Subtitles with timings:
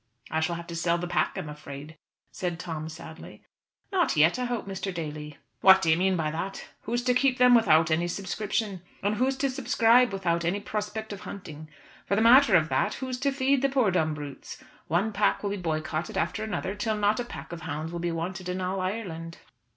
[0.31, 1.95] I shall have to sell the pack, I'm afraid,"
[2.31, 3.43] said Tom, sadly.
[3.91, 4.91] "Not yet, I hope, Mr.
[4.91, 6.69] Daly." "What do you mean by that?
[6.85, 8.81] Who's to keep them without any subscription?
[9.03, 11.69] And who's to subscribe without any prospect of hunting?
[12.07, 14.63] For the matter of that who's to feed the poor dumb brutes?
[14.87, 18.11] One pack will be boycotted after another till not a pack of hounds will be
[18.11, 19.37] wanted in all Ireland."